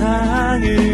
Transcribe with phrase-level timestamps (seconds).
[0.00, 0.89] 세상을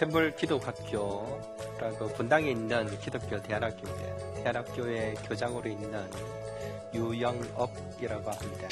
[0.00, 4.42] 샘물기독학교라고 분당에 있는 기독교 대안학교입니다.
[4.42, 6.10] 대안학교의 교장으로 있는
[6.94, 8.68] 유영업이라고 합니다.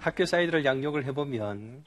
[0.00, 1.84] 학교에서 아이들을 양육을 해보면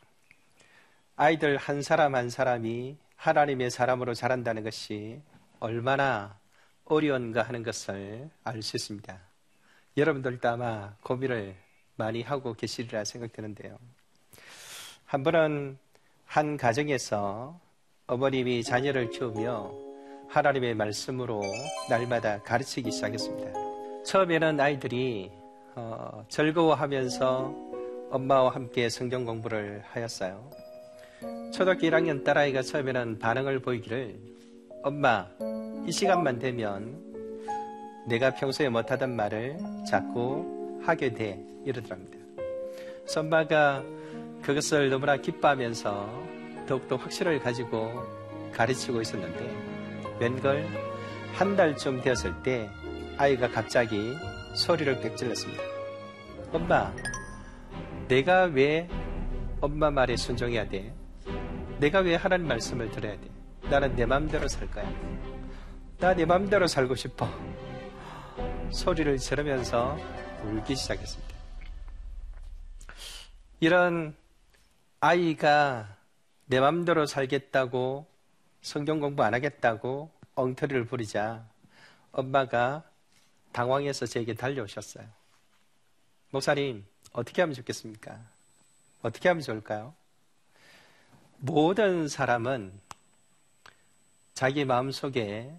[1.22, 5.22] 아이들 한 사람 한 사람이 하나님의 사람으로 자란다는 것이
[5.60, 6.40] 얼마나
[6.86, 9.20] 어려운가 하는 것을 알 수 있습니다.
[9.98, 11.56] 여러분들도 아마 고민을
[11.96, 13.78] 많이 하고 계시리라 생각되는데요.
[15.06, 15.78] 한 번은
[16.26, 17.60] 한 가정에서
[18.08, 19.72] 어머님이 자녀를 키우며
[20.28, 21.44] 하나님의 말씀으로
[21.88, 24.04] 날마다 가르치기 시작했습니다.
[24.06, 25.30] 처음에는 아이들이
[25.76, 27.56] 어, 즐거워하면서
[28.10, 30.71] 엄마와 함께 성경 공부를 하였어요.
[31.54, 34.20] 초등학교 1학년 딸아이가 처음에는 반응을 보이기를
[34.84, 35.28] 엄마,
[35.86, 37.00] 이 시간만 되면
[38.08, 42.18] 내가 평소에 못하던 말을 자꾸 하게 돼 이러더랍니다.
[43.16, 43.84] 엄마가
[44.42, 46.10] 그것을 너무나 기뻐하면서
[46.68, 47.92] 더욱더 확신을 가지고
[48.54, 49.56] 가르치고 있었는데
[50.20, 50.66] 웬걸
[51.34, 52.70] 한 달쯤 되었을 때
[53.18, 54.14] 아이가 갑자기
[54.56, 55.62] 소리를 빽질렀습니다.
[56.52, 56.94] 엄마,
[58.08, 58.90] 내가 왜
[59.60, 60.94] 엄마 말에 순종해야 돼?
[61.82, 63.28] 내가 왜 하나님 말씀을 들어야 돼?
[63.68, 64.88] 나는 내 마음대로 살 거야.
[65.98, 67.28] 나 내 마음대로 살고 싶어.
[68.72, 69.98] 소리를 지르면서
[70.44, 71.36] 울기 시작했습니다.
[73.62, 74.16] 이런
[75.00, 75.98] 아이가
[76.46, 78.06] 내 마음대로 살겠다고
[78.62, 81.48] 성경 공부 안 하겠다고 엉터리를 부리자
[82.12, 82.84] 엄마가
[83.54, 85.06] 당황해서 제게 달려오셨어요.
[86.30, 88.20] 목사님, 어떻게 하면 좋겠습니까?
[89.02, 89.96] 어떻게 하면 좋을까요?
[91.44, 92.72] 모든 사람은
[94.36, 95.52] 자기 마음 속에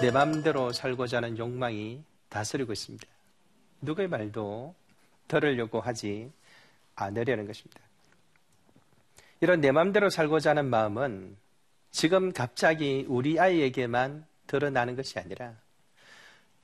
[0.00, 3.06] 내 마음대로 살고자 하는 욕망이 다스리고 있습니다.
[3.80, 4.74] 누구의 말도
[5.28, 6.32] 들으려고 하지
[6.96, 7.80] 않으려는 것입니다.
[9.40, 11.36] 이런 내 마음대로 살고자 하는 마음은
[11.92, 15.54] 지금 갑자기 우리 아이에게만 드러나는 것이 아니라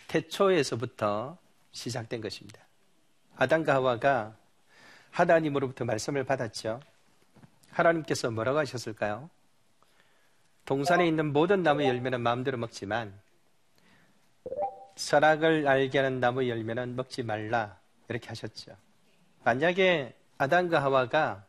[0.09, 1.39] 태초에서부터
[1.71, 2.61] 시작된 것입니다.
[3.37, 4.37] 아담과 하와가
[5.13, 6.81] 하나님으로부터 말씀을 받았죠.
[7.75, 9.29] 하나님께서 뭐라고 하셨을까요?
[10.65, 13.21] 동산에 있는 모든 나무 열매는 마음대로 먹지만
[14.97, 17.77] 선악을 알게 하는 나무 열매는 먹지 말라
[18.09, 18.77] 이렇게 하셨죠.
[19.43, 21.45] 만약에 아담과 하와가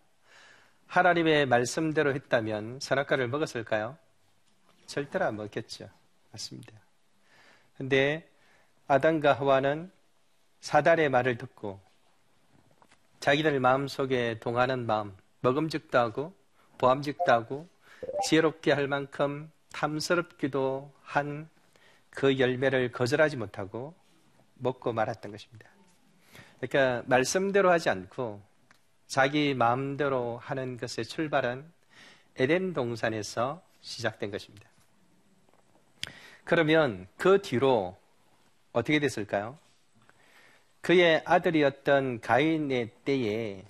[0.87, 3.97] 하나님의 말씀대로 했다면 선악과를 먹었을까요?
[4.87, 5.89] 절대로 안 먹겠죠.
[6.31, 6.73] 맞습니다.
[7.77, 8.27] 근데
[8.87, 9.91] 아담과 하와는
[10.59, 11.79] 사달의 말을 듣고
[13.19, 16.33] 자기들 마음속에 동하는 마음, 먹음직도 하고
[16.77, 17.69] 보암직도 하고
[18.27, 21.49] 지혜롭게 할 만큼 탐스럽기도 한
[22.15, 23.93] 그 열매를 거절하지 못하고
[24.55, 25.69] 먹고 말았던 것입니다.
[26.59, 28.41] 그러니까 말씀대로 하지 않고
[29.05, 31.69] 자기 마음대로 하는 것의 출발은
[32.37, 34.67] 에덴 동산에서 시작된 것입니다.
[36.45, 37.97] 그러면 그 뒤로
[38.71, 39.59] 어떻게 됐을까요?
[40.81, 43.65] 그의 아들이었던 가인의 때에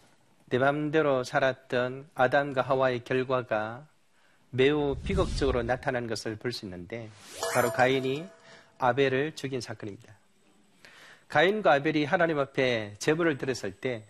[0.45, 3.87] 내 맘대로 살았던 아담과 하와의 결과가
[4.51, 7.09] 매우 비극적으로 나타난 것을 볼 수 있는데
[7.53, 8.25] 바로 가인이
[8.77, 10.13] 아벨을 죽인 사건입니다.
[11.27, 14.05] 가인과 아벨이 하나님 앞에 제물을 드렸을 때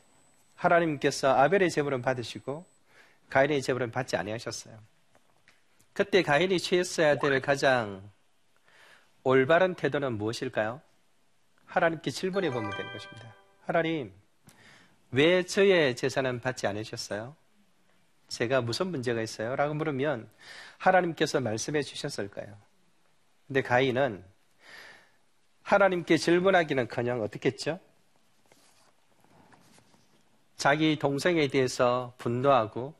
[0.56, 2.66] 하나님께서 아벨의 제물은 받으시고
[3.30, 4.78] 가인의 제물은 받지 아니하셨어요.
[5.94, 8.12] 그때 가인이 취했어야 될 가장
[9.24, 10.82] 올바른 태도는 무엇일까요?
[11.66, 13.34] 하나님께 질문해 보면 되는 것입니다.
[13.66, 14.14] 하나님,
[15.16, 17.38] 왜 저의 재산은 받지 않으셨어요?
[18.28, 19.56] 제가 무슨 문제가 있어요?
[19.56, 20.30] 라고 물으면
[20.78, 22.58] 하나님께서 말씀해 주셨을까요?
[23.48, 24.26] 근데 가인은
[25.64, 27.80] 하나님께 질문하기는 커녕 어떻게 했죠?
[30.58, 32.94] 자기 동생에 대해서 분노하고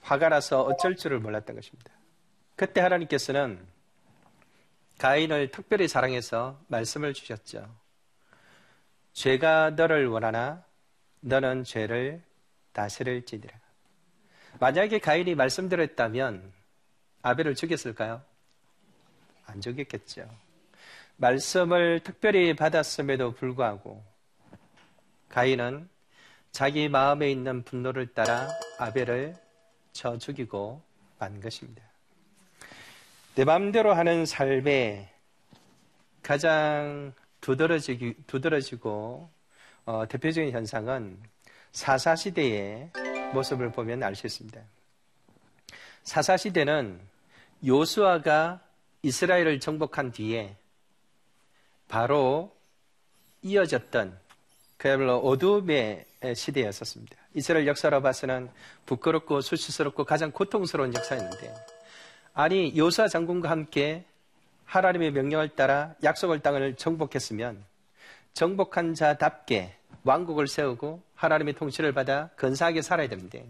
[0.00, 1.92] 화가 나서 어쩔 줄을 몰랐던 것입니다.
[2.54, 3.66] 그때 하나님께서는
[4.98, 7.68] 가인을 특별히 사랑해서 말씀을 주셨죠.
[9.12, 10.64] 죄가 너를 원하나
[11.26, 12.22] 너는 죄를
[12.72, 13.58] 다스릴지니라.
[14.60, 16.52] 만약에 가인이 말씀드렸다면
[17.22, 18.22] 아벨을 죽였을까요?
[19.46, 20.28] 안 죽였겠죠.
[21.16, 24.04] 말씀을 특별히 받았음에도 불구하고
[25.30, 25.88] 가인은
[26.52, 28.48] 자기 마음에 있는 분노를 따라
[28.78, 29.34] 아벨을
[29.92, 30.82] 쳐 죽이고
[31.18, 31.82] 만 것입니다.
[33.34, 35.10] 내 마음대로 하는 삶에
[36.22, 39.33] 가장 두드러지기, 두드러지고
[39.86, 41.18] 어, 대표적인 현상은
[41.72, 42.90] 사사시대의
[43.32, 44.60] 모습을 보면 알 수 있습니다.
[46.04, 47.00] 사사시대는
[47.66, 48.60] 요수아가
[49.02, 50.56] 이스라엘을 정복한 뒤에
[51.88, 52.54] 바로
[53.42, 54.18] 이어졌던
[54.76, 57.16] 그야말로 어둠의 시대였었습니다.
[57.34, 58.50] 이스라엘 역사로 봐서는
[58.86, 61.54] 부끄럽고 수치스럽고 가장 고통스러운 역사였는데
[62.32, 64.04] 아니 요사 장군과 함께
[64.64, 67.64] 하나님의 명령을 따라 약속을 땅을 정복했으면
[68.34, 69.72] 정복한 자답게
[70.02, 73.46] 왕국을 세우고 하나님의 통치를 받아 근사하게 살아야 되는데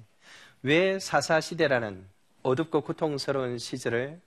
[0.62, 2.06] 왜 사사시대라는
[2.42, 4.20] 어둡고 고통스러운 시절을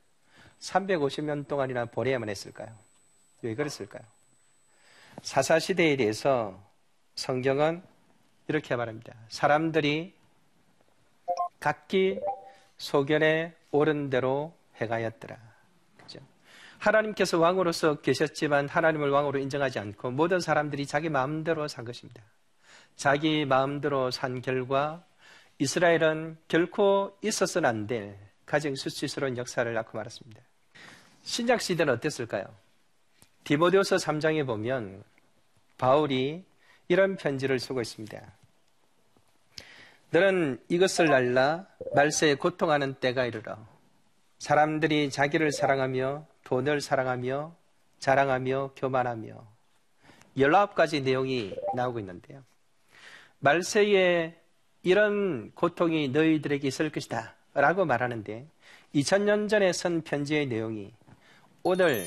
[0.59, 2.75] 350년 동안이나 보내야만 했을까요?
[3.43, 4.01] 왜 그랬을까요?
[5.21, 6.59] 사사시대에 대해서
[7.15, 7.83] 성경은
[8.47, 9.13] 이렇게 말합니다.
[9.29, 10.15] 사람들이
[11.59, 12.19] 각기
[12.77, 15.46] 소견에 옳은 대로 행하였더라.
[16.79, 22.21] 하나님께서 왕으로서 계셨지만 하나님을 왕으로 인정하지 않고 모든 사람들이 자기 마음대로 산 것입니다.
[22.95, 25.03] 자기 마음대로 산 결과
[25.59, 30.41] 이스라엘은 결코 있어서는 안 될 가정 수치스러운 역사를 낳고 말았습니다.
[31.23, 32.45] 신약 시대는 어땠을까요?
[33.43, 35.03] 디모데후서 3장에 보면
[35.77, 36.45] 바울이
[36.87, 38.21] 이런 편지를 쓰고 있습니다.
[40.11, 43.57] 너는 이것을 알라 말세에 고통하는 때가 이르러
[44.39, 47.53] 사람들이 자기를 사랑하며 돈을 사랑하며
[47.99, 49.45] 자랑하며 교만하며
[50.37, 52.41] 열아홉 가지 내용이 나오고 있는데요.
[53.39, 54.33] 말세에
[54.81, 58.47] 이런 고통이 너희들에게 있을 것이다 라고 말하는데
[58.95, 60.93] 2000년 전에 쓴 편지의 내용이
[61.63, 62.05] 오늘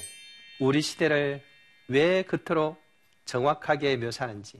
[0.58, 1.42] 우리 시대를
[1.88, 2.80] 왜 그토록
[3.26, 4.58] 정확하게 묘사하는지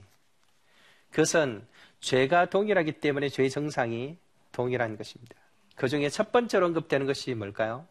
[1.09, 1.65] 그것은
[2.01, 4.19] 죄가 동일하기 때문에 죄의 정상이
[4.51, 5.35] 동일한 것입니다.
[5.75, 7.87] 그 중에 첫 번째로 언급되는 것이 뭘까요?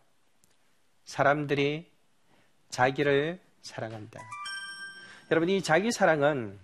[1.10, 1.90] 사람들이
[2.68, 4.20] 자기를 사랑한다.
[5.32, 6.56] 여러분, 이 자기 사랑은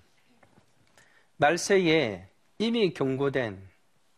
[1.39, 2.29] 말세에
[2.59, 3.61] 이미 경고된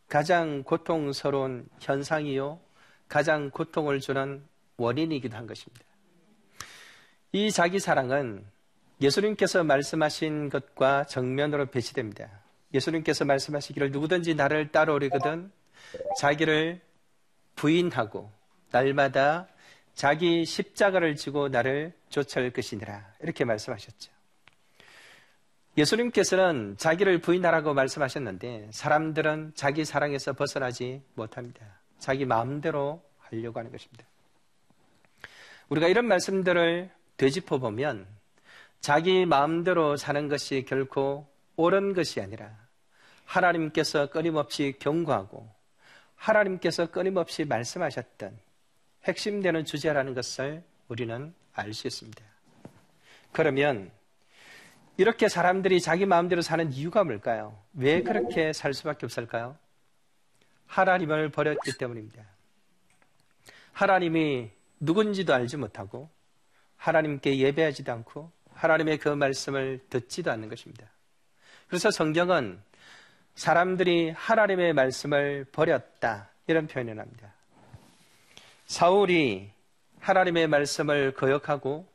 [0.07, 2.61] 가장 고통스러운 현상이요,
[3.09, 4.47] 가장 고통을 주는
[4.77, 5.83] 원인이기도 한 것입니다.
[7.33, 8.45] 이 자기 사랑은
[9.01, 12.29] 예수님께서 말씀하신 것과 정면으로 배치됩니다.
[12.75, 15.51] 예수님께서 말씀하시기를 누구든지 나를 따라오려거든
[16.19, 16.83] 자기를
[17.55, 18.31] 부인하고
[18.71, 19.49] 날마다
[19.99, 23.15] 자기 십자가를 지고 나를 쫓아올 것이니라.
[23.21, 24.13] 이렇게 말씀하셨죠.
[25.77, 31.67] 예수님께서는 자기를 부인하라고 말씀하셨는데 사람들은 자기 사랑에서 벗어나지 못합니다.
[31.99, 34.05] 자기 마음대로 하려고 하는 것입니다.
[35.69, 38.07] 우리가 이런 말씀들을 되짚어 보면
[38.79, 42.57] 자기 마음대로 사는 것이 결코 옳은 것이 아니라
[43.25, 45.51] 하나님께서 끊임없이 경고하고
[46.15, 48.47] 하나님께서 끊임없이 말씀하셨던
[49.09, 52.23] 핵심되는 주제라는 것을 우리는 알 수 있습니다.
[53.33, 53.91] 그러면
[54.97, 57.61] 이렇게 사람들이 자기 마음대로 사는 이유가 뭘까요?
[57.73, 59.57] 왜 그렇게 살 수밖에 없을까요?
[60.67, 62.23] 하나님을 버렸기 때문입니다.
[63.73, 64.51] 하나님이
[64.81, 66.11] 누군지도 알지 못하고
[66.77, 70.91] 하나님께 예배하지도 않고 하나님의 그 말씀을 듣지도 않는 것입니다.
[71.69, 72.61] 그래서 성경은
[73.35, 76.31] 사람들이 하나님의 말씀을 버렸다.
[76.49, 77.35] 이런 표현을 합니다.
[78.69, 79.51] 사울이
[79.99, 81.87] 하나님의 말씀을 거역하고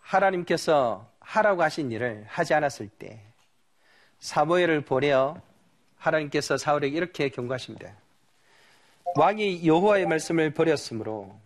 [0.00, 3.20] 하나님께서 하라고 하신 일을 하지 않았을 때
[4.18, 5.40] 사무엘을 보내어
[5.98, 7.94] 하나님께서 사울에게 이렇게 경고하십니다.
[9.14, 11.38] 왕이 여호와의 말씀을 버렸으므로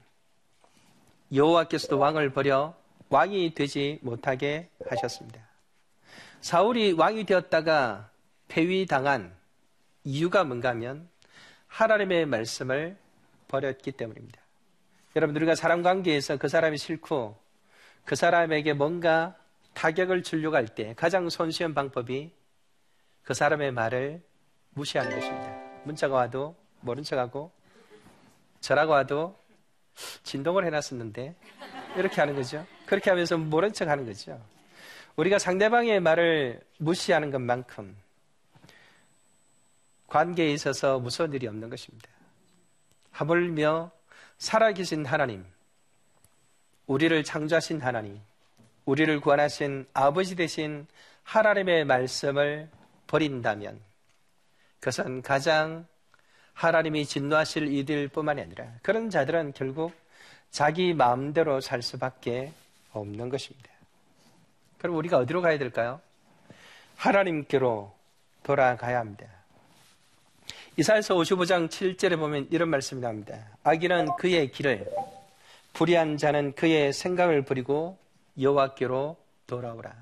[1.34, 2.74] 여호와께서도 왕을 버려
[3.08, 5.40] 왕이 되지 못하게 하셨습니다.
[6.40, 8.08] 사울이 왕이 되었다가
[8.46, 9.34] 폐위당한
[10.04, 11.08] 이유가 뭔가 하면
[11.66, 12.96] 하나님의 말씀을
[13.48, 14.40] 버렸기 때문입니다.
[15.14, 17.36] 여러분, 우리가 사람 관계에서 그 사람이 싫고
[18.04, 19.36] 그 사람에게 뭔가
[19.74, 22.32] 타격을 주려고 할 때 가장 손쉬운 방법이
[23.22, 24.22] 그 사람의 말을
[24.74, 25.56] 무시하는 것입니다.
[25.84, 27.50] 문자가 와도 모른 척하고
[28.60, 29.38] 저라고 와도
[30.22, 31.34] 진동을 해놨었는데
[31.96, 32.66] 이렇게 하는 거죠.
[32.84, 34.40] 그렇게 하면서 모른 척 하는 거죠.
[35.16, 37.96] 우리가 상대방의 말을 무시하는 것만큼
[40.06, 42.08] 관계에 있어서 무서운 일이 없는 것입니다.
[43.16, 43.90] 하물며
[44.36, 45.42] 살아계신 하나님,
[46.86, 48.20] 우리를 창조하신 하나님,
[48.84, 50.86] 우리를 구원하신 아버지 되신
[51.22, 52.68] 하나님의 말씀을
[53.06, 53.80] 버린다면
[54.80, 55.86] 그것은 가장
[56.52, 59.94] 하나님이 진노하실 이들 뿐만이 아니라 그런 자들은 결국
[60.50, 62.52] 자기 마음대로 살 수밖에
[62.92, 63.70] 없는 것입니다.
[64.76, 66.02] 그럼 우리가 어디로 가야 될까요?
[66.96, 67.94] 하나님께로
[68.42, 69.35] 돌아가야 합니다.
[70.78, 73.46] 이사에서 55장 7절에 보면 이런 말씀이 나옵니다.
[73.62, 74.86] 악인은 그의 길을,
[75.72, 77.98] 불의한 자는 그의 생각을 버리고
[78.38, 79.16] 여호와께로
[79.46, 79.94] 돌아오라.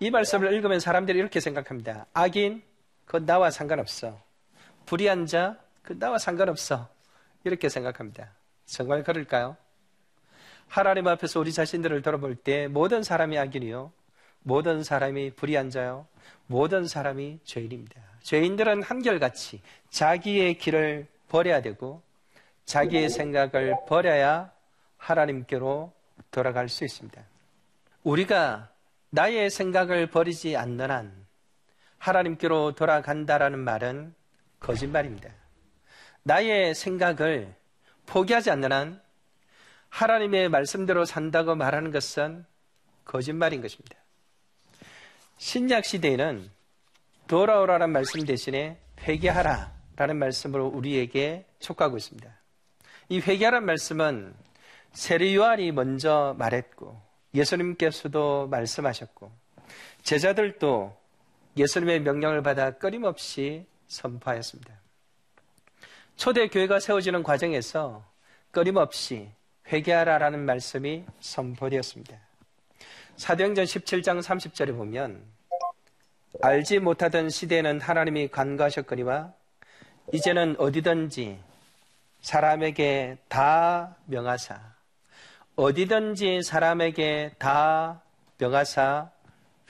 [0.00, 2.04] 이 말씀을 읽으면 사람들이 이렇게 생각합니다.
[2.12, 2.62] 악인,
[3.06, 4.20] 그 나와 상관없어.
[4.84, 6.86] 불의한 자, 그 나와 상관없어.
[7.44, 8.28] 이렇게 생각합니다.
[8.66, 9.56] 정말 그럴까요?
[10.66, 13.90] 하나님 앞에서 우리 자신들을 돌아볼 때 모든 사람이 악인이요.
[14.42, 16.06] 모든 사람이 불의한 자요.
[16.46, 18.00] 모든 사람이 죄인입니다.
[18.22, 22.02] 죄인들은 한결같이 자기의 길을 버려야 되고
[22.64, 24.52] 자기의 생각을 버려야
[24.96, 25.92] 하나님께로
[26.30, 27.22] 돌아갈 수 있습니다.
[28.02, 28.70] 우리가
[29.10, 31.26] 나의 생각을 버리지 않는 한
[31.98, 34.14] 하나님께로 돌아간다라는 말은
[34.60, 35.30] 거짓말입니다.
[36.22, 37.54] 나의 생각을
[38.06, 39.02] 포기하지 않는 한
[39.88, 42.44] 하나님의 말씀대로 산다고 말하는 것은
[43.04, 43.96] 거짓말인 것입니다.
[45.38, 46.50] 신약 시대에는
[47.28, 52.28] 돌아오라는 말씀 대신에 회개하라라는 말씀으로 우리에게 촉구하고 있습니다.
[53.08, 54.34] 이 회개하라는 말씀은
[54.92, 57.00] 세례 요한이 먼저 말했고
[57.34, 59.30] 예수님께서도 말씀하셨고
[60.02, 60.96] 제자들도
[61.56, 64.74] 예수님의 명령을 받아 끊임없이 선포하였습니다.
[66.16, 68.04] 초대 교회가 세워지는 과정에서
[68.50, 69.28] 끊임없이
[69.68, 72.27] 회개하라라는 말씀이 선포되었습니다.
[73.18, 75.20] 사도행전 17장 30절에 보면
[76.40, 79.32] 알지 못하던 시대에는 하나님이 간과하셨거니와
[80.12, 81.40] 이제는 어디든지
[82.20, 84.60] 사람에게 다 명하사
[85.56, 88.02] 어디든지 사람에게 다
[88.38, 89.10] 명하사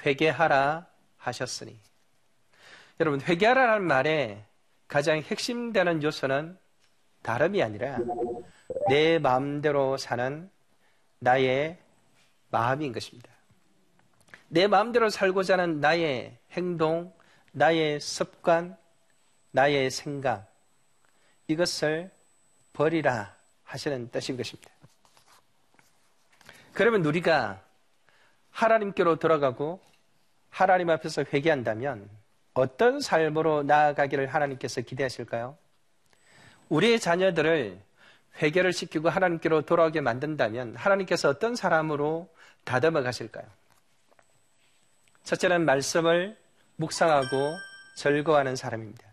[0.05, 0.87] 회개하라
[1.17, 1.75] 하셨으니
[3.01, 4.45] 여러분 회개하라는 말에
[4.89, 6.59] 가장 핵심되는 요소는
[7.23, 7.97] 다름이 아니라
[8.89, 10.51] 내 마음대로 사는
[11.19, 11.79] 나의
[12.51, 13.38] 마음인 것입니다.
[14.49, 17.13] 내 마음대로 살고자 하는 나의 행동,
[17.53, 18.77] 나의 습관,
[19.51, 20.51] 나의 생각,
[21.47, 22.11] 이것을
[22.73, 24.71] 버리라 하시는 뜻인 것입니다.
[26.73, 27.61] 그러면 우리가
[28.51, 29.81] 하나님께로 돌아가고
[30.51, 32.09] 하나님 앞에서 회개한다면
[32.55, 35.57] 어떤 삶으로 나아가기를 하나님께서 기대하실까요?
[36.69, 37.81] 우리의 자녀들을
[38.41, 42.29] 회개를 시키고 하나님께로 돌아오게 만든다면 하나님께서 어떤 사람으로
[42.65, 43.47] 다듬어 가실까요?
[45.29, 46.39] 첫째는 말씀을
[46.77, 47.55] 묵상하고
[47.97, 49.07] 절거하는 사람입니다.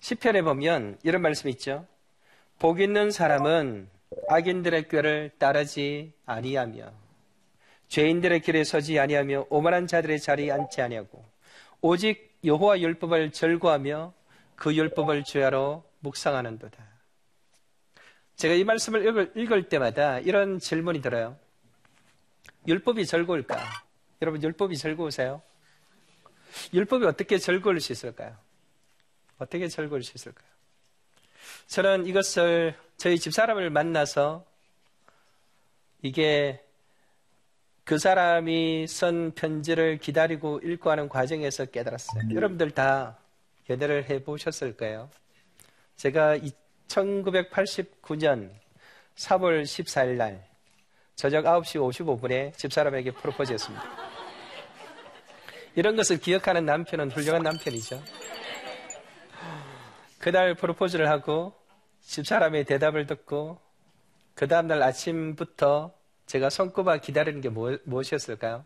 [0.00, 1.86] 시편에 보면 이런 말씀이 있죠.
[2.58, 3.86] 복 있는 사람은
[4.30, 6.90] 악인들의 꾀를 따르지 아니하며
[7.88, 11.22] 죄인들의 길에 서지 아니하며 오만한 자들의 자리에 앉지 아니하고
[11.82, 14.14] 오직 여호와 율법을 절거하며
[14.56, 16.82] 그 율법을 주야로 묵상하는도다.
[18.36, 21.36] 제가 이 말씀을 읽을, 읽을 때마다 이런 질문이 들어요.
[22.66, 23.91] 율법이 즐거울까?
[24.22, 25.42] 여러분, 율법이 즐거우세요?
[26.72, 28.36] 율법이 어떻게 즐거울 수 있을까요?
[29.38, 30.48] 어떻게 즐거울 수 있을까요?
[31.66, 34.46] 저는 이것을 저희 집사람을 만나서
[36.02, 36.64] 이게
[37.82, 42.22] 그 사람이 쓴 편지를 기다리고 읽고 하는 과정에서 깨달았어요.
[42.22, 42.34] 음.
[42.36, 43.18] 여러분들 다
[43.68, 45.10] 연애를 해 보셨을 거예요.
[45.96, 46.38] 제가
[46.86, 48.50] 1989년
[49.16, 50.48] 3월 14일 날
[51.16, 54.11] 저녁 9시 55분에 집사람에게 프로포즈 했습니다.
[55.74, 58.02] 이런 것을 기억하는 남편은 훌륭한 남편이죠.
[60.18, 61.54] 그날 프로포즈를 하고
[62.02, 63.58] 집사람의 대답을 듣고
[64.34, 65.92] 그 다음날 아침부터
[66.26, 68.64] 제가 손꼽아 기다리는 게 뭐, 무엇이었을까요?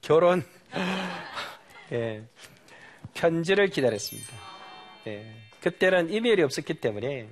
[0.00, 0.44] 결혼.
[1.92, 2.24] 예.
[3.14, 4.32] 편지를 기다렸습니다.
[5.06, 5.34] 예.
[5.60, 7.28] 그때는 이메일이 없었기 때문에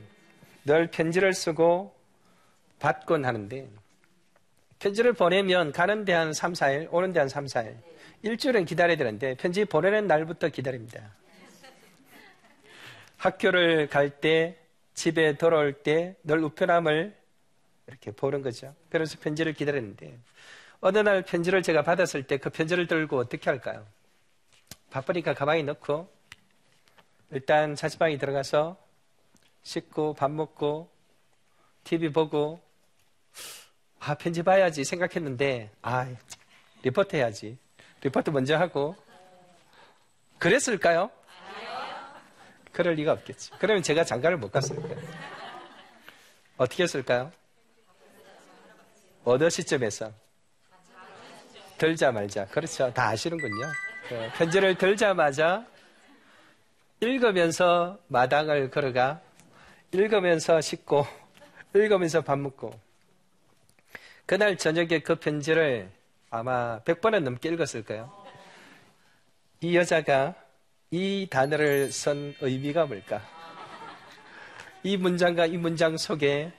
[0.64, 1.94] 늘 편지를 쓰고
[2.78, 3.68] 받곤 하는데
[4.78, 7.76] 편지를 보내면 가는 데 한 3, 4일, 오는 데 한 3, 4일.
[8.22, 11.12] 일주일은 기다려야 되는데 편지 보내는 날부터 기다립니다.
[13.16, 14.56] 학교를 갈 때,
[14.94, 17.16] 집에 돌아올 때 늘 우편함을
[17.86, 18.74] 이렇게 보는 거죠.
[18.90, 20.18] 그래서 편지를 기다렸는데
[20.80, 23.86] 어느 날 편지를 제가 받았을 때 그 편지를 들고 어떻게 할까요?
[24.90, 26.10] 바쁘니까 가방에 넣고
[27.30, 28.76] 일단 자취방에 들어가서
[29.62, 30.90] 씻고 밥 먹고
[31.84, 32.60] TV 보고
[34.00, 36.10] 아, 편집해야지 생각했는데, 아,
[36.82, 37.58] 리포트 해야지.
[38.02, 38.96] 리포트 먼저 하고.
[40.38, 41.10] 그랬을까요?
[42.72, 43.50] 그럴 리가 없겠지.
[43.58, 44.96] 그러면 제가 장가를 못 갔을 거예요.
[46.56, 47.32] 어떻게 했을까요?
[49.24, 50.12] 어느 시점에서?
[51.78, 52.46] 들자 말자.
[52.46, 52.92] 그렇죠.
[52.92, 53.66] 다 아시는군요.
[54.08, 55.66] 그 편지를 들자마자
[57.00, 59.20] 읽으면서 마당을 걸어가,
[59.92, 61.06] 읽으면서 씻고,
[61.74, 62.78] 읽으면서 밥 먹고.
[64.26, 65.90] 그날 저녁에 그 편지를
[66.30, 68.10] 아마 100번은 넘게 읽었을 거예요.
[69.60, 70.34] 이 여자가
[70.92, 73.20] 이 단어를 쓴 의미가 뭘까?
[74.82, 76.52] 이 문장과 이 문장 속에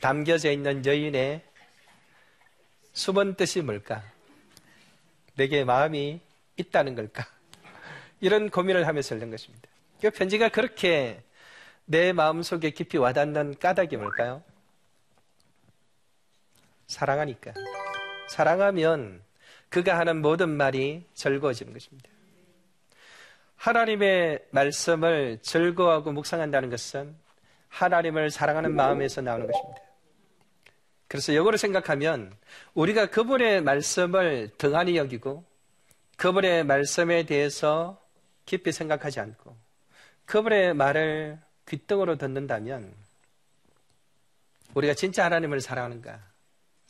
[0.00, 1.42] 담겨져 있는 여인의
[2.92, 4.02] 숨은 뜻이 뭘까?
[5.36, 6.20] 내게 마음이
[6.56, 7.24] 있다는 걸까?
[8.20, 9.68] 이런 고민을 하면서 읽는 것입니다.
[10.00, 11.22] 그 편지가 그렇게
[11.86, 14.42] 내 마음 속에 깊이 와닿는 까닭이 뭘까요?
[16.86, 17.54] 사랑하니까.
[18.30, 19.22] 사랑하면
[19.70, 22.08] 그가 하는 모든 말이 즐거워지는 것입니다.
[23.56, 27.16] 하나님의 말씀을 즐거워하고 묵상한다는 것은
[27.68, 29.82] 하나님을 사랑하는 마음에서 나오는 것입니다.
[31.08, 32.32] 그래서 역으로 생각하면
[32.74, 35.44] 우리가 그분의 말씀을 등한히 여기고
[36.16, 38.00] 그분의 말씀에 대해서
[38.46, 39.56] 깊이 생각하지 않고
[40.26, 42.94] 그분의 말을 귓등으로 듣는다면
[44.74, 46.29] 우리가 진짜 하나님을 사랑하는가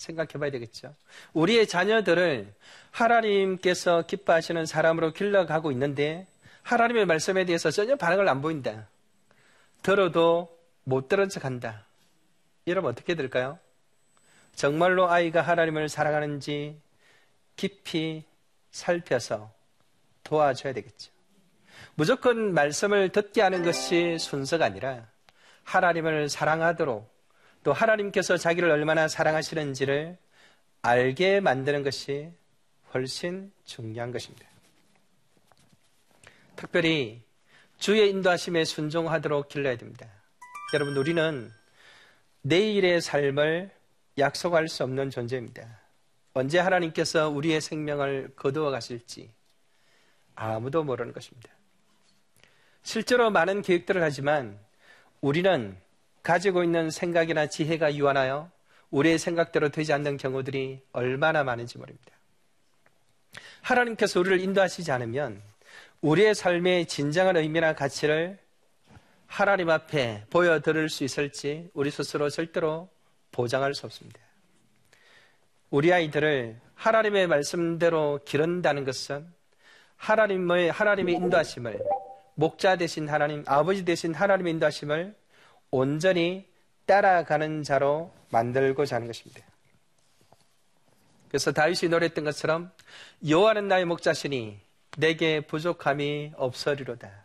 [0.00, 0.94] 생각해 봐야 되겠죠.
[1.34, 2.52] 우리의 자녀들을
[2.90, 6.26] 하나님께서 기뻐하시는 사람으로 길러가고 있는데
[6.62, 8.88] 하나님의 말씀에 대해서 전혀 반응을 안 보인다.
[9.82, 11.84] 들어도 못 들은 척 한다.
[12.64, 13.58] 이러면 어떻게 될까요?
[14.54, 16.80] 정말로 아이가 하나님을 사랑하는지
[17.56, 18.24] 깊이
[18.70, 19.52] 살펴서
[20.24, 21.12] 도와줘야 되겠죠.
[21.94, 25.06] 무조건 말씀을 듣게 하는 것이 순서가 아니라
[25.64, 27.19] 하나님을 사랑하도록
[27.62, 30.16] 또 하나님께서 자기를 얼마나 사랑하시는지를
[30.82, 32.30] 알게 만드는 것이
[32.94, 34.46] 훨씬 중요한 것입니다.
[36.56, 37.22] 특별히
[37.78, 40.06] 주의 인도하심에 순종하도록 길러야 됩니다.
[40.74, 41.50] 여러분, 우리는
[42.42, 43.70] 내일의 삶을
[44.18, 45.80] 약속할 수 없는 존재입니다.
[46.32, 49.30] 언제 하나님께서 우리의 생명을 거두어 가실지
[50.34, 51.50] 아무도 모르는 것입니다.
[52.82, 54.58] 실제로 많은 계획들을 하지만
[55.20, 55.76] 우리는
[56.22, 58.50] 가지고 있는 생각이나 지혜가 유한하여
[58.90, 62.12] 우리의 생각대로 되지 않는 경우들이 얼마나 많은지 모릅니다.
[63.62, 65.42] 하나님께서 우리를 인도하시지 않으면
[66.00, 68.38] 우리의 삶의 진정한 의미나 가치를
[69.26, 72.88] 하나님 앞에 보여드릴 수 있을지 우리 스스로 절대로
[73.30, 74.18] 보장할 수 없습니다.
[75.70, 79.32] 우리 아이들을 하나님의 말씀대로 기른다는 것은
[79.96, 81.78] 하나님의, 하나님의 인도하심을,
[82.34, 85.14] 목자 되신 하나님, 아버지 되신 하나님의 인도하심을
[85.70, 86.46] 온전히
[86.86, 89.42] 따라가는 자로 만들고자 하는 것입니다.
[91.28, 92.72] 그래서 다윗이 노래했던 것처럼
[93.26, 94.58] 여호와는 나의 목자시니
[94.96, 97.24] 내게 부족함이 없으리로다.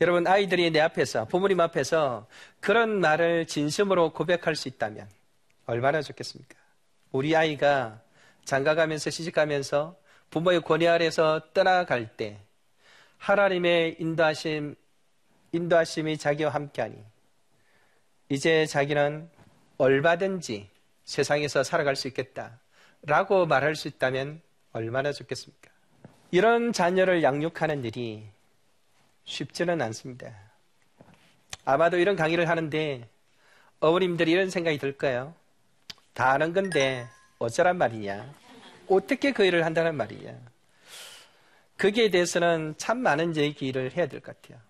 [0.00, 2.26] 여러분 아이들이 내 앞에서 부모님 앞에서
[2.60, 5.08] 그런 말을 진심으로 고백할 수 있다면
[5.66, 6.54] 얼마나 좋겠습니까?
[7.12, 8.00] 우리 아이가
[8.44, 9.96] 장가가면서 시집가면서
[10.30, 12.38] 부모의 권위 아래서 떠나갈 때
[13.18, 14.74] 하나님의 인도하심
[15.52, 16.96] 인도하심이 자기와 함께하니
[18.28, 19.28] 이제 자기는
[19.78, 20.68] 얼마든지
[21.04, 24.40] 세상에서 살아갈 수 있겠다라고 말할 수 있다면
[24.72, 25.70] 얼마나 좋겠습니까?
[26.32, 28.26] 이런 자녀를 양육하는 일이
[29.24, 30.34] 쉽지는 않습니다.
[31.64, 33.08] 아마도 이런 강의를 하는데
[33.80, 35.34] 어머님들이 이런 생각이 들 거예요.
[36.14, 37.06] 다 아는 건데
[37.38, 38.32] 어쩌란 말이냐.
[38.88, 40.34] 어떻게 그 일을 한다는 말이냐.
[41.78, 44.60] 거기에 대해서는 참 많은 얘기를 해야 될 것 같아요.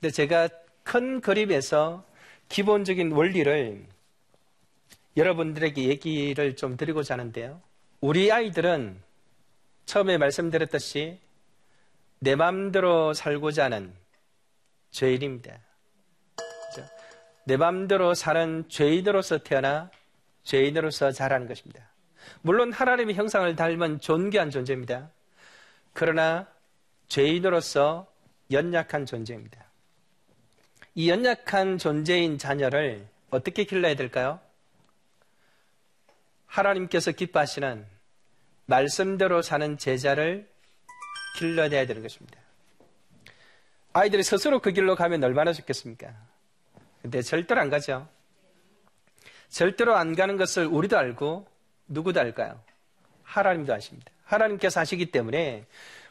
[0.00, 0.48] 근데 제가
[0.82, 2.04] 큰 그림에서
[2.48, 3.86] 기본적인 원리를
[5.16, 7.60] 여러분들에게 얘기를 좀 드리고자 하는데요.
[8.00, 9.00] 우리 아이들은
[9.86, 11.20] 처음에 말씀드렸듯이
[12.18, 13.94] 내 마음대로 살고자 하는
[14.90, 15.58] 죄인입니다.
[17.44, 19.90] 내 마음대로 사는 죄인으로서 태어나
[20.42, 21.88] 죄인으로서 자라는 것입니다.
[22.42, 25.10] 물론 하나님의 형상을 닮은 존귀한 존재입니다.
[25.92, 26.48] 그러나
[27.08, 28.12] 죄인으로서
[28.50, 29.65] 연약한 존재입니다.
[30.98, 34.40] 이 연약한 존재인 자녀를 어떻게 길러야 될까요?
[36.46, 37.84] 하나님께서 기뻐하시는
[38.64, 40.48] 말씀대로 사는 제자를
[41.36, 42.38] 길러내야 되는 것입니다.
[43.92, 46.14] 아이들이 스스로 그 길로 가면 얼마나 좋겠습니까?
[47.02, 48.08] 근데 절대로 안 가죠.
[49.50, 51.46] 절대로 안 가는 것을 우리도 알고
[51.88, 52.58] 누구도 알까요?
[53.22, 54.10] 하나님도 아십니다.
[54.24, 55.66] 하나님께서 아시기 때문에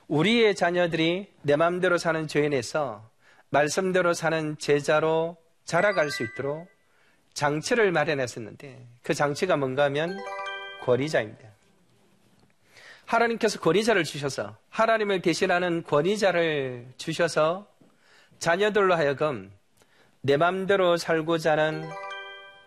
[0.07, 3.14] 우리의 자녀들이 내 마음대로 사는 죄인에서
[3.49, 6.67] 말씀대로 사는 제자로 자라갈 수 있도록
[7.33, 10.17] 장치를 마련했었는데 그 장치가 뭔가 하면
[10.83, 11.49] 권위자입니다.
[13.05, 17.67] 하나님께서 권위자를 주셔서 하나님을 대신하는 권위자를 주셔서
[18.39, 19.51] 자녀들로 하여금
[20.21, 21.87] 내 맘대로 살고자 하는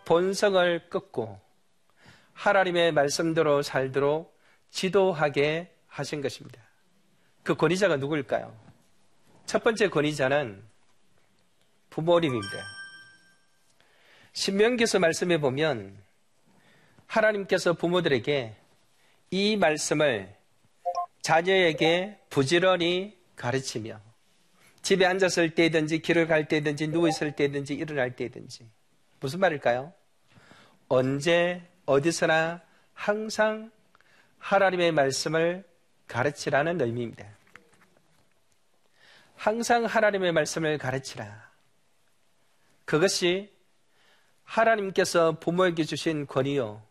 [0.04, 1.40] 본성을 끊고
[2.34, 4.38] 하나님의 말씀대로 살도록
[4.70, 6.62] 지도하게 하신 것입니다.
[7.42, 8.54] 그 권위자가 누구일까요?
[9.44, 10.62] 첫 번째 권위자는
[11.90, 12.64] 부모님입니다.
[14.32, 15.96] 신명기서 말씀해 보면
[17.06, 18.54] 하나님께서 부모들에게
[19.30, 20.34] 이 말씀을
[21.22, 24.00] 자녀에게 부지런히 가르치며
[24.82, 28.70] 집에 앉았을 때든지 길을 갈 때든지 누워 있을 때든지 일어날 때든지
[29.20, 29.92] 무슨 말일까요?
[30.88, 32.62] 언제 어디서나
[32.94, 33.70] 항상
[34.38, 35.64] 하나님의 말씀을
[36.06, 37.26] 가르치라는 의미입니다.
[39.36, 41.47] 항상 하나님의 말씀을 가르치라.
[42.88, 43.52] 그것이
[44.44, 46.82] 하나님께서 부모에게 주신 권위요.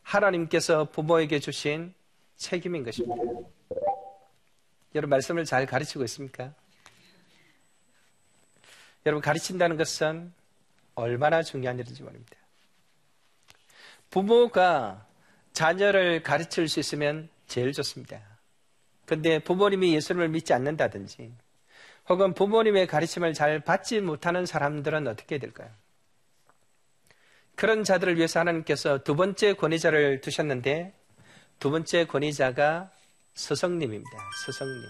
[0.00, 1.92] 하나님께서 부모에게 주신
[2.36, 3.22] 책임인 것입니다.
[4.94, 6.54] 여러분 말씀을 잘 가르치고 있습니까?
[9.04, 10.32] 여러분 가르친다는 것은
[10.94, 12.36] 얼마나 중요한 일인지 모릅니다.
[14.08, 15.06] 부모가
[15.52, 18.18] 자녀를 가르칠 수 있으면 제일 좋습니다.
[19.04, 21.34] 근데 부모님이 예수님을 믿지 않는다든지
[22.08, 25.70] 혹은 부모님의 가르침을 잘 받지 못하는 사람들은 어떻게 될까요?
[27.54, 30.92] 그런 자들을 위해서 하나님께서 두 번째 권위자를 두셨는데
[31.58, 32.90] 두 번째 권위자가
[33.34, 34.10] 스승님입니다.
[34.44, 34.82] 스승님.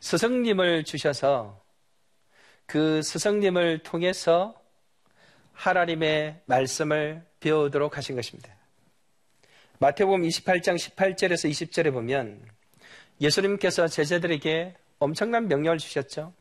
[0.00, 1.62] 스승님을 주셔서
[2.66, 4.54] 그 스승님을 통해서
[5.54, 8.54] 하나님의 말씀을 배우도록 하신 것입니다.
[9.78, 12.44] 마태복음 28장 18절에서 20절에 보면
[13.20, 16.32] 예수님께서 제자들에게 엄청난 명령을 주셨죠.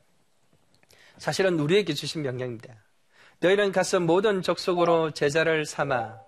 [1.17, 2.73] 사실은 우리에게 주신 명령입니다.
[3.39, 6.19] 너희는 가서 모든 족속으로 제자를 삼아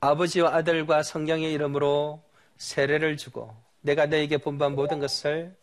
[0.00, 2.22] 아버지와 아들과 성령의 이름으로
[2.56, 5.54] 세례를 주고 내가 너에게 본반 모든 것을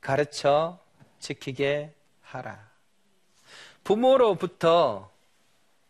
[0.00, 0.78] 가르쳐
[1.18, 2.70] 지키게 하라.
[3.84, 5.10] 부모로부터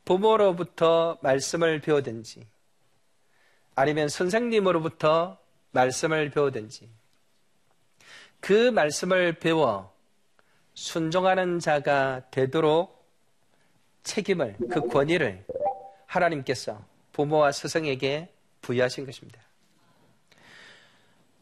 [0.04, 2.46] 부모로부터 말씀을 배우든지
[3.76, 5.38] 아니면 선생님으로부터
[5.70, 6.88] 말씀을 배우든지
[8.44, 9.90] 그 말씀을 배워
[10.74, 13.08] 순종하는 자가 되도록
[14.02, 15.46] 책임을, 그 권위를
[16.04, 18.28] 하나님께서 부모와 스승에게
[18.60, 19.40] 부여하신 것입니다.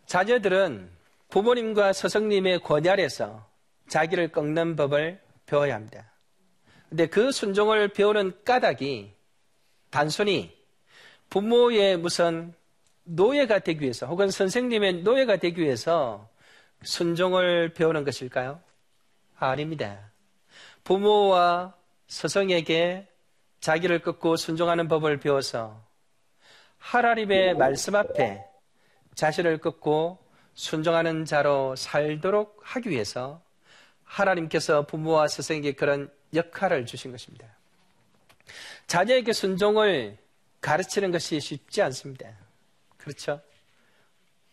[0.06, 0.90] 자녀들은
[1.28, 3.48] 부모님과 스승님의 권위 아래서
[3.88, 6.08] 자기를 꺾는 법을 배워야 합니다.
[6.88, 9.12] 근데 그 순종을 배우는 까닭이
[9.90, 10.56] 단순히
[11.30, 12.54] 부모의 무슨
[13.02, 16.30] 노예가 되기 위해서 혹은 선생님의 노예가 되기 위해서
[16.84, 18.60] 순종을 배우는 것일까요?
[19.38, 20.10] 아닙니다.
[20.84, 21.74] 부모와
[22.08, 23.08] 스승에게
[23.60, 25.82] 자기를 끊고 순종하는 법을 배워서
[26.78, 28.44] 하나님의 말씀 앞에
[29.14, 30.18] 자신을 끊고
[30.54, 33.40] 순종하는 자로 살도록 하기 위해서
[34.04, 37.46] 하나님께서 부모와 스승에게 그런 역할을 주신 것입니다.
[38.86, 40.18] 자녀에게 순종을
[40.60, 42.28] 가르치는 것이 쉽지 않습니다.
[42.98, 43.40] 그렇죠?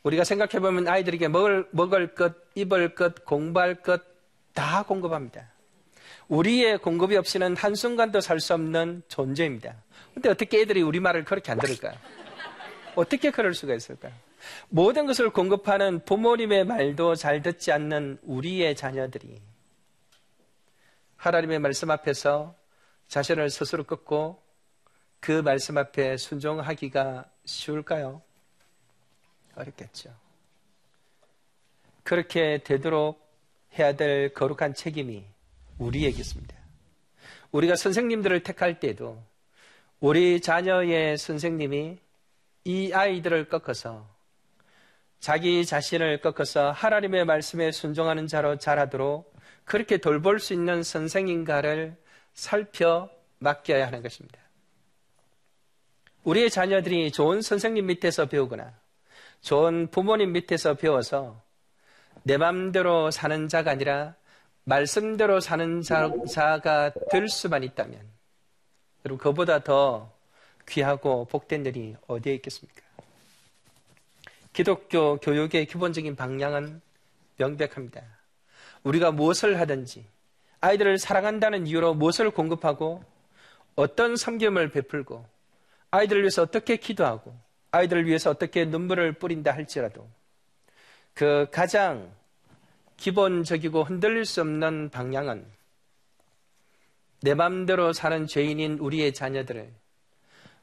[0.04, 4.20] 우리가 생각해보면 아이들에게 먹을, 먹을 것, 입을 것, 공부할 것
[4.60, 5.50] 다 공급합니다.
[6.28, 9.74] 우리의 공급이 없이는 한순간도 살 수 없는 존재입니다.
[10.14, 11.94] 근데 어떻게 애들이 우리 말을 그렇게 안 들을까요?
[12.96, 14.12] 어떻게 그럴 수가 있을까요?
[14.68, 19.42] 모든 것을 공급하는 부모님의 말도 잘 듣지 않는 우리의 자녀들이
[21.16, 22.56] 하나님의 말씀 앞에서
[23.08, 24.42] 자신을 스스로 끊고
[25.22, 28.22] 그 말씀 앞에 순종하기가 쉬울까요?
[29.60, 30.14] 어렵겠죠.
[32.04, 33.28] 그렇게 되도록
[33.78, 35.26] 해야 될 거룩한 책임이
[35.78, 36.56] 우리에게 있습니다.
[37.52, 39.22] 우리가 선생님들을 택할 때도
[40.00, 41.98] 우리 자녀의 선생님이
[42.66, 44.08] 이 아이들을 꺾어서
[45.20, 49.34] 자기 자신을 꺾어서 하나님의 말씀에 순종하는 자로 자라도록
[49.66, 51.98] 그렇게 돌볼 수 있는 선생인가를
[52.34, 54.40] 살펴 맡겨야 하는 것입니다.
[56.24, 58.74] 우리의 자녀들이 좋은 선생님 밑에서 배우거나
[59.42, 61.42] 좋은 부모님 밑에서 배워서
[62.24, 64.16] 내 맘대로 사는 자가 아니라
[64.66, 68.00] 말씀대로 사는 자, 가 될 수만 있다면
[69.06, 70.12] 여러분 그보다 더
[70.68, 72.82] 귀하고 복된 일이 어디에 있겠습니까?
[74.54, 76.82] 기독교 교육의 기본적인 방향은
[77.38, 78.04] 명백합니다.
[78.84, 80.06] 우리가 무엇을 하든지
[80.62, 83.04] 아이들을 사랑한다는 이유로 무엇을 공급하고
[83.76, 85.26] 어떤 섬김을 베풀고
[85.92, 87.36] 아이들을 위해서 어떻게 기도하고
[87.72, 90.08] 아이들을 위해서 어떻게 눈물을 뿌린다 할지라도
[91.14, 92.12] 그 가장
[92.98, 95.46] 기본적이고 흔들릴 수 없는 방향은
[97.22, 99.70] 내 맘대로 사는 죄인인 우리의 자녀들을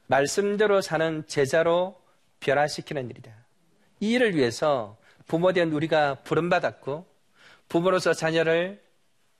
[0.07, 1.99] 말씀대로 사는 제자로
[2.39, 3.31] 변화시키는 일이다.
[3.99, 7.05] 이 일을 위해서 부모된 우리가 부름받았고
[7.69, 8.81] 부모로서 자녀를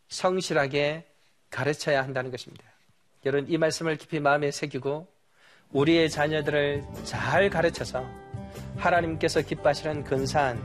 [0.09, 1.05] 성실하게
[1.49, 2.63] 가르쳐야 한다는 것입니다.
[3.25, 5.07] 여러분 이 말씀을 깊이 마음에 새기고
[5.71, 8.05] 우리의 자녀들을 잘 가르쳐서
[8.77, 10.61] 하나님께서 기뻐하시는 근사한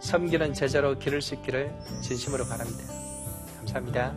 [0.00, 2.92] 섬기는 제자로 기를 수 있기를 진심으로 바랍니다.
[3.58, 4.14] 감사합니다.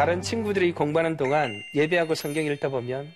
[0.00, 3.12] 다른 친구들이 공부하는 동안 예배하고 성경 읽다 보면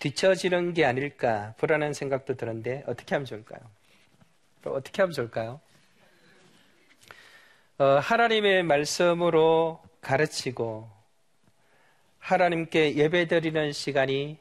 [0.00, 3.60] 뒤처지는 게 아닐까 불안한 생각도 드는데 어떻게 하면 좋을까요?
[4.64, 5.60] 어떻게 하면 좋을까요?
[7.76, 10.88] 어, 하나님의 말씀으로 가르치고
[12.20, 14.38] 하나님께 예배드리는 시간이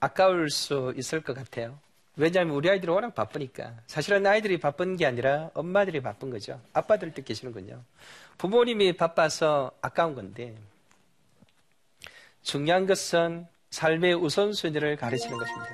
[0.00, 1.78] 아까울 수 있을 것 같아요.
[2.16, 3.74] 왜냐하면 우리 아이들이 워낙 바쁘니까.
[3.86, 6.60] 사실은 아이들이 바쁜 게 아니라 엄마들이 바쁜 거죠.
[6.72, 7.82] 아빠들 도 계시는군요.
[8.38, 10.56] 부모님이 바빠서 아까운 건데
[12.42, 15.68] 중요한 것은 삶의 우선순위를 가르치는 것입니다.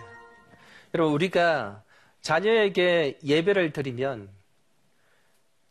[0.95, 1.83] 여러분 우리가
[2.23, 4.29] 자녀에게 예배를 드리면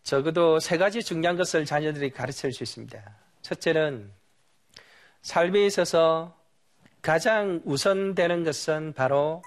[0.03, 3.01] 적어도 세 가지 중요한 것을 자녀들이 가르칠 수 있습니다.
[3.41, 4.11] 첫째는
[5.21, 6.37] 삶에 있어서
[7.01, 9.41] 가장 우선되는 것은 바로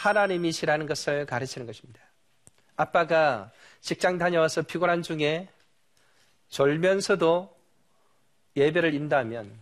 [0.00, 2.00] 하나님이시라는 것을 가르치는 것입니다.
[2.76, 5.48] 아빠가 직장 다녀와서 피곤한 중에
[6.48, 7.54] 졸면서도
[8.56, 9.52] 예배를 인다면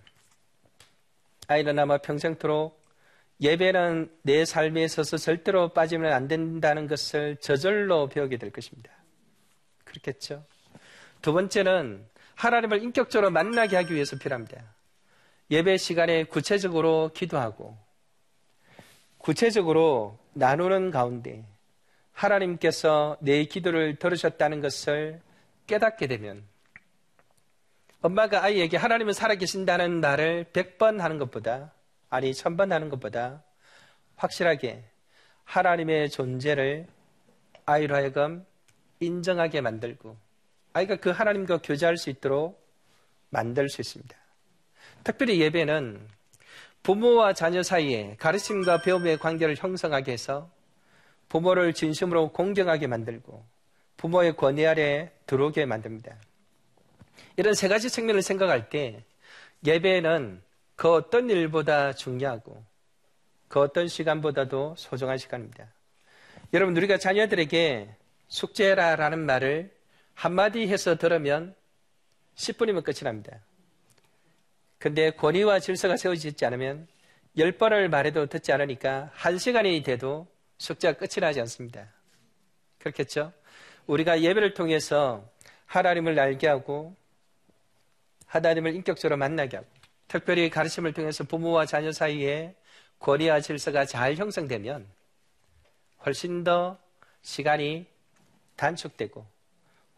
[1.48, 2.78] 아이는 아마 평생토록
[3.40, 8.90] 예배는 내 삶에 있어서 절대로 빠지면 안 된다는 것을 저절로 배우게 될 것입니다.
[9.84, 10.44] 그렇겠죠?
[11.20, 14.62] 두 번째는 하나님을 인격적으로 만나게 하기 위해서 필요합니다.
[15.50, 17.76] 예배 시간에 구체적으로 기도하고
[19.18, 21.44] 구체적으로 나누는 가운데
[22.12, 25.20] 하나님께서 내 기도를 들으셨다는 것을
[25.66, 26.44] 깨닫게 되면
[28.00, 31.72] 엄마가 아이에게 하나님은 살아계신다는 말을 100번 하는 것보다,
[32.08, 33.42] 아니, 1000번 하는 것보다
[34.14, 34.84] 확실하게
[35.42, 36.86] 하나님의 존재를
[37.66, 38.46] 아이로 하여금
[39.00, 40.16] 인정하게 만들고,
[40.72, 42.64] 아이가 그 하나님과 교제할 수 있도록
[43.30, 44.16] 만들 수 있습니다.
[45.02, 46.08] 특별히 예배는
[46.88, 50.50] 부모와 자녀 사이에 가르침과 배움의 관계를 형성하게 해서
[51.28, 53.44] 부모를 진심으로 공경하게 만들고
[53.98, 56.16] 부모의 권위 아래 들어오게 만듭니다.
[57.36, 59.04] 이런 세 가지 측면을 생각할 때
[59.66, 60.40] 예배는
[60.76, 62.64] 그 어떤 일보다 중요하고
[63.48, 65.66] 그 어떤 시간보다도 소중한 시간입니다.
[66.54, 67.94] 여러분, 우리가 자녀들에게
[68.28, 69.70] 숙제라라는 말을
[70.14, 71.54] 한마디 해서 들으면
[72.36, 73.40] 10분이면 끝이 납니다.
[74.78, 76.86] 근데 권위와 질서가 세워지지 않으면
[77.36, 80.26] 10번을 말해도 듣지 않으니까 1시간이 돼도
[80.58, 81.88] 숙제가 끝이 나지 않습니다.
[82.78, 83.32] 그렇겠죠?
[83.86, 85.28] 우리가 예배를 통해서
[85.66, 86.94] 하나님을 알게 하고
[88.26, 89.68] 하나님을 인격적으로 만나게 하고
[90.06, 92.54] 특별히 가르침을 통해서 부모와 자녀 사이에
[93.00, 94.86] 권위와 질서가 잘 형성되면
[96.04, 96.78] 훨씬 더
[97.22, 97.86] 시간이
[98.56, 99.24] 단축되고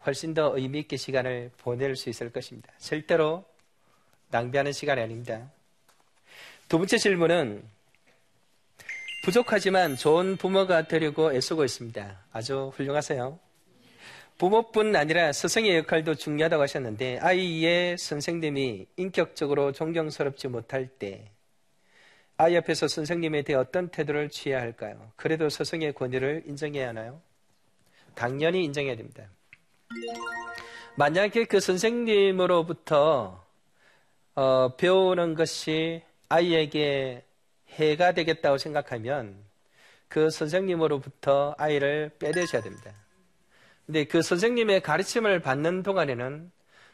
[0.05, 2.71] 훨씬 더 의미 있게 시간을 보낼 수 있을 것입니다.
[2.77, 3.45] 절대로
[4.31, 5.51] 낭비하는 시간이 아닙니다.
[6.67, 7.63] 두 번째 질문은
[9.23, 12.17] 부족하지만 좋은 부모가 되려고 애쓰고 있습니다.
[12.31, 13.37] 아주 훌륭하세요.
[14.37, 21.29] 부모뿐 아니라 스승의 역할도 중요하다고 하셨는데 아이의 선생님이 인격적으로 존경스럽지 못할 때
[22.37, 25.11] 아이 앞에서 선생님에 대해 어떤 태도를 취해야 할까요?
[25.15, 27.21] 그래도 스승의 권위를 인정해야 하나요?
[28.15, 29.29] 당연히 인정해야 됩니다.
[30.95, 33.40] 만약에 그 선생님으로부터
[34.35, 37.25] 어, 배우는 것이 아이에게
[37.69, 39.37] 해가 되겠다고 생각하면
[40.07, 42.93] 그 선생님으로부터 아이를 빼내셔야 됩니다.
[43.85, 46.51] 근데 그 선생님의 가르침을 받는 동안에는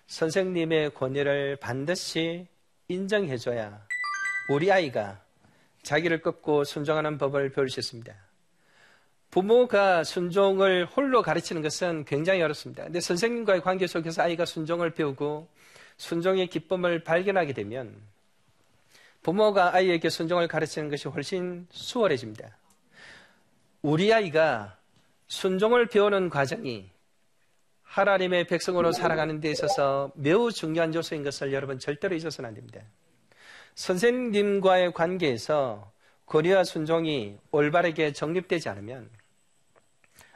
[0.07, 2.47] 선생님의 권위를 반드시
[2.87, 3.85] 인정해줘야
[4.49, 5.21] 우리 아이가
[5.83, 8.13] 자기를 꺾고 순종하는 법을 배울 수 있습니다.
[9.29, 12.85] 부모가 순종을 홀로 가르치는 것은 굉장히 어렵습니다.
[12.85, 15.47] 근데 선생님과의 관계 속에서 아이가 순종을 배우고
[15.97, 17.95] 순종의 기쁨을 발견하게 되면
[19.23, 22.55] 부모가 아이에게 순종을 가르치는 것이 훨씬 수월해집니다.
[23.81, 24.77] 우리 아이가
[25.27, 26.89] 순종을 배우는 과정이
[27.83, 32.81] 하나님의 백성으로 살아가는 데 있어서 매우 중요한 요소인 것을 여러분 절대로 잊어서는 안 됩니다.
[33.75, 35.91] 선생님과의 관계에서
[36.25, 39.09] 권위와 순종이 올바르게 정립되지 않으면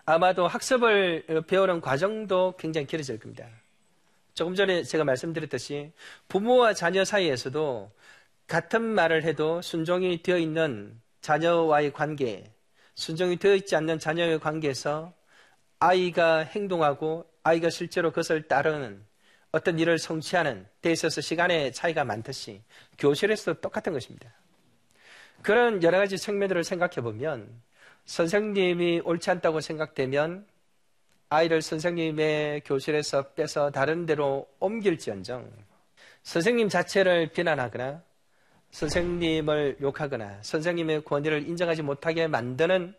[0.06, 3.47] 아마도 학습을 배우는 과정도 굉장히 길어질 겁니다.
[4.34, 5.91] 조금 전에 제가 말씀드렸듯이
[6.28, 7.91] 부모와 자녀 사이에서도
[8.48, 12.52] 같은 말을 해도 순종이 되어 있는 자녀와의 관계,
[12.96, 15.13] 순종이 되어 있지 않는 자녀의 관계에서
[15.80, 19.04] 아이가 행동하고 아이가 실제로 그것을 따르는
[19.52, 22.62] 어떤 일을 성취하는 데 있어서 시간의 차이가 많듯이
[22.98, 24.34] 교실에서도 똑같은 것입니다.
[25.41, 27.50] 그런 여러 가지 측면들을 생각해 보면
[28.06, 30.46] 선생님이 옳지 않다고 생각되면
[31.34, 35.50] 아이를 선생님의 교실에서 빼서 다른 데로 옮길지언정
[36.24, 38.04] 선생님 자체를 비난하거나
[38.72, 42.94] 선생님을 욕하거나 선생님의 권위를 인정하지 못하게 만드는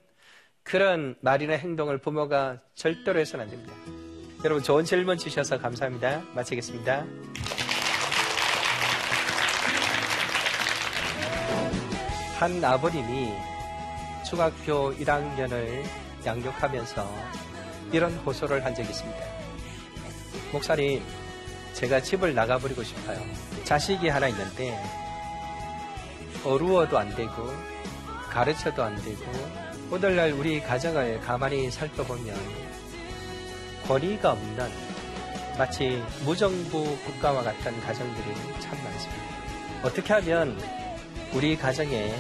[0.63, 3.75] 그런 말이나 행동을 부모가 절대로 해서는 안 됩니다.
[4.45, 6.23] 여러분 좋은 질문 주셔서 감사합니다.
[6.35, 7.05] 마치겠습니다.
[12.39, 13.35] 한 아버님이
[14.25, 15.85] 중학교 1학년을
[16.25, 17.52] 양육하면서
[17.93, 19.21] 이런 호소를 한 적이 있습니다.
[20.53, 21.03] 목사님,
[21.75, 23.21] 제가 집을 나가버리고 싶어요.
[23.65, 24.79] 자식이 하나 있는데
[26.45, 27.33] 어루어도 안 되고
[28.31, 29.23] 가르쳐도 안 되고
[29.91, 32.35] 오늘날 우리 가정을 가만히 살펴보면
[33.87, 34.71] 권위가 없는
[35.59, 39.23] 마치 무정부 국가와 같은 가정들이 참 많습니다.
[39.83, 40.59] 어떻게 하면
[41.35, 42.15] 우리 가정에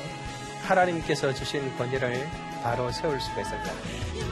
[0.64, 2.28] 하나님께서 주신 권위를
[2.62, 4.31] 바로 세울 수가 있을까?